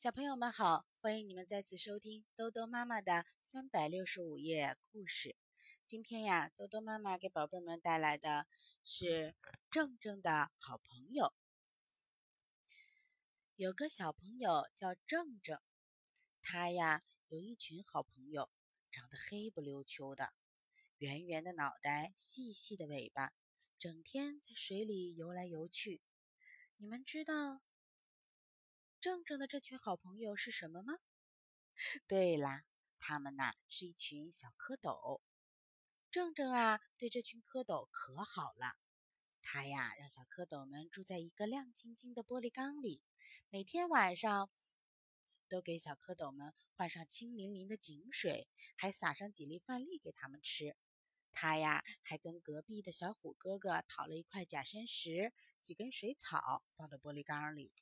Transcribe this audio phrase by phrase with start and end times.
[0.00, 5.36] 小朋友们好，欢迎你们再次收听兜兜妈妈的三百六十五页故事。
[5.84, 8.46] 今天呀，兜兜妈妈给宝贝们带来的
[8.82, 9.36] 是
[9.70, 11.34] 正正的好朋友。
[13.56, 15.60] 有个小朋友叫正正，
[16.40, 18.48] 他呀有一群好朋友，
[18.90, 20.32] 长得黑不溜秋的，
[20.96, 23.34] 圆圆的脑袋，细细的尾巴，
[23.78, 26.00] 整天在水里游来游去。
[26.78, 27.60] 你们知道？
[29.00, 30.98] 正正的这群好朋友是什么吗？
[32.06, 32.64] 对啦，
[32.98, 35.22] 他们呐是一群小蝌蚪。
[36.10, 38.76] 正正啊，对这群蝌蚪可好了。
[39.40, 43.00] 他呀，让小蝌蚪们住在一个亮晶晶的玻璃缸里，
[43.48, 44.50] 每天晚上
[45.48, 50.76] 都给小蝌蚪们换上清淋淋的井水，还撒上几粒饭粒给他们吃。
[51.32, 55.32] 他呀，还跟隔壁的小虎哥哥讨了一块假山石、
[55.62, 57.72] 几根水草，放到玻璃缸里。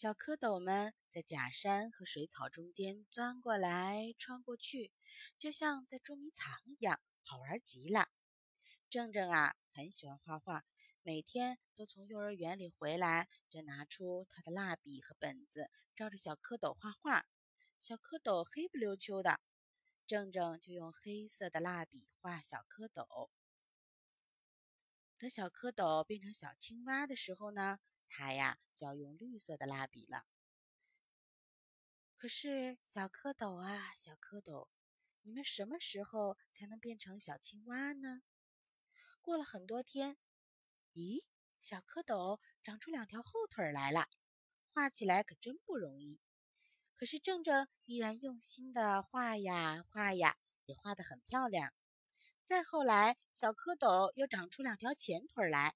[0.00, 4.90] 小蝌蚪们在假山和水草中间钻过来、穿过去，
[5.36, 8.08] 就像在捉迷藏一样，好玩极了。
[8.88, 10.64] 正正啊，很喜欢画画，
[11.02, 17.26] 每天都从幼儿园里回来，就拿出他的蜡笔和本子，照着小蝌蚪画画。
[17.78, 19.38] 小蝌蚪黑不溜秋的，
[20.06, 23.28] 正正就用黑色的蜡笔画小蝌蚪。
[25.18, 27.80] 等小蝌蚪变成小青蛙的时候呢？
[28.10, 30.26] 他呀就要用绿色的蜡笔了。
[32.16, 34.68] 可是小蝌蚪啊，小蝌蚪，
[35.22, 38.20] 你们什么时候才能变成小青蛙呢？
[39.22, 40.18] 过了很多天，
[40.92, 41.24] 咦，
[41.60, 44.08] 小蝌蚪长出两条后腿来了，
[44.74, 46.20] 画起来可真不容易。
[46.96, 51.72] 可是正正依然用心的画呀画呀，也画得很漂亮。
[52.44, 55.74] 再后来，小蝌蚪又长出两条前腿来。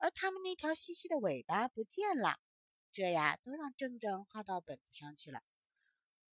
[0.00, 2.40] 而他们那条细细的尾巴不见了，
[2.90, 5.42] 这呀都让正正画到本子上去了。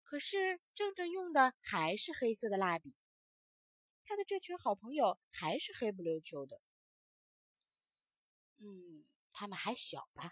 [0.03, 2.95] 可是正正用的还是黑色的蜡笔，
[4.05, 6.61] 他的这群好朋友还是黑不溜秋的。
[8.59, 10.31] 嗯，他们还小吧？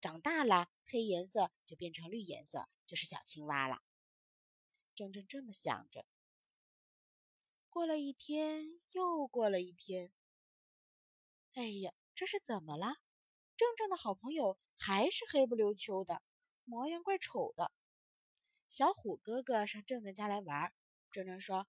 [0.00, 3.82] 长大了，黑颜色就变成绿颜色，就是小青蛙了。
[4.94, 6.06] 正正这么想着。
[7.68, 10.12] 过了一天，又过了一天。
[11.54, 11.92] 哎呀！
[12.20, 12.92] 这是怎么了？
[13.56, 16.20] 正正的好朋友还是黑不溜秋的，
[16.66, 17.72] 模样怪丑的。
[18.68, 20.70] 小虎哥哥上正正家来玩，
[21.12, 21.66] 正正说：“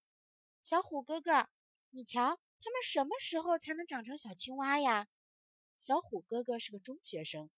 [0.66, 1.48] 小虎哥哥，
[1.92, 2.22] 你瞧，
[2.60, 5.08] 他们什么时候才能长成小青蛙呀？”
[5.80, 7.50] 小虎哥哥是个中学生，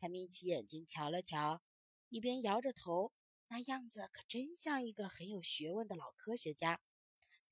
[0.00, 1.62] 他眯起眼睛瞧了瞧，
[2.08, 3.12] 一边摇着头，
[3.46, 6.80] 那样子可真像一个很有学问的老科学家。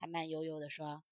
[0.00, 1.04] 他慢悠悠地说：“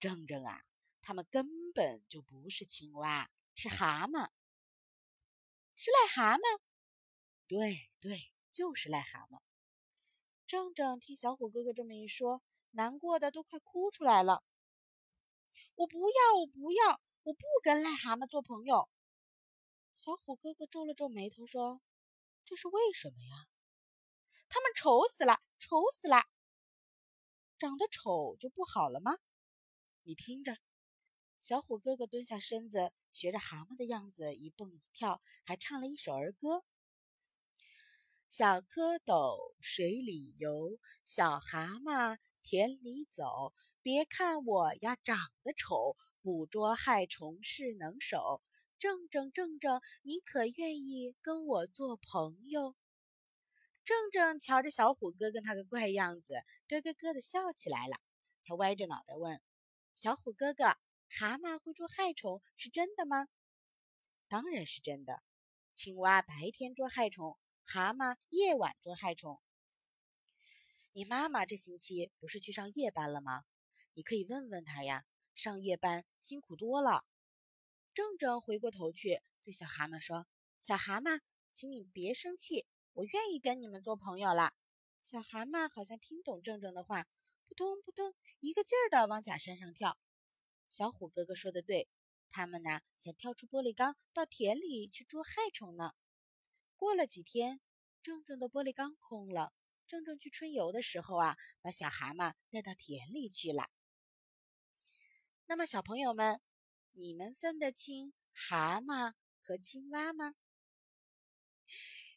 [0.00, 0.60] 正正啊。”
[1.06, 4.28] 他们根本就不是青蛙，是蛤蟆，
[5.76, 6.60] 是癞蛤蟆。
[7.46, 9.40] 对对，就是癞蛤蟆。
[10.48, 14.42] 正正听小虎哥哥这么一说，难过的都快哭出来了。
[15.76, 18.88] 我不要，我不要，我不跟癞蛤蟆做朋友。
[19.94, 21.80] 小虎哥哥皱了皱眉头说
[22.44, 23.46] ：“这是为什么呀？
[24.48, 26.24] 他们丑死了，丑死了。
[27.60, 29.16] 长得丑就不好了吗？
[30.02, 30.58] 你听着。”
[31.46, 36.64] 小虎哥哥蹲下身子，学着蛤蟆的样子一蹦一跳，还唱了一首儿歌
[38.28, 43.54] ：“小蝌蚪水里游，小蛤蟆田里走。
[43.80, 48.42] 别看我呀长得丑，捕捉害虫是能手。
[48.80, 52.74] 正正正正，你可愿意跟我做朋友？”
[53.86, 56.34] 正正瞧着小虎哥哥那个怪样子，
[56.66, 58.00] 咯咯咯的笑起来了。
[58.42, 59.40] 他歪着脑袋问
[59.94, 60.76] ：“小虎哥哥。”
[61.08, 63.28] 蛤蟆会捉害虫是真的吗？
[64.28, 65.22] 当然是真的。
[65.74, 69.40] 青蛙白天捉害虫，蛤蟆夜晚捉害虫。
[70.92, 73.44] 你妈妈这星期不是去上夜班了吗？
[73.94, 75.04] 你可以问问她呀。
[75.34, 77.04] 上夜班辛苦多了。
[77.92, 80.26] 正正回过头去对小蛤蟆说
[80.62, 81.20] ：“小蛤蟆，
[81.52, 84.54] 请你别生气，我愿意跟你们做朋友了。”
[85.02, 87.06] 小蛤蟆好像听懂正正的话，
[87.46, 89.98] 扑通扑通，一个劲儿的往假山上跳。
[90.68, 91.88] 小虎哥哥说的对，
[92.28, 95.92] 他们呢想跳出玻璃缸到田里去捉害虫呢。
[96.76, 97.60] 过了几天，
[98.02, 99.52] 正正的玻璃缸空了。
[99.88, 103.70] 正正去春游的时候啊，把小蛤蟆带到田里去了。
[105.46, 106.40] 那么，小朋友们，
[106.90, 110.34] 你们分得清蛤蟆和青蛙吗？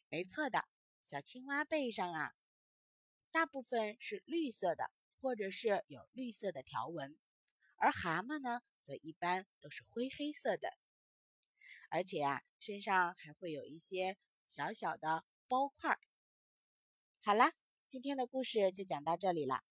[0.08, 0.66] 没错的，
[1.04, 2.34] 小青蛙背上啊，
[3.30, 7.16] 大部分是绿色的，或者是有绿色的条纹。
[7.80, 10.68] 而蛤蟆呢，则一般都是灰黑色的。
[11.88, 14.18] 而且啊，身上还会有一些
[14.48, 15.98] 小小的包块。
[17.22, 17.54] 好啦，
[17.88, 19.64] 今天的故事就讲到这里了，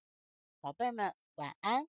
[0.59, 1.87] 宝贝儿们晚安。